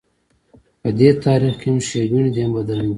[0.81, 2.89] په دې تاریخ کې هم ښېګڼې دي هم بدرنګۍ.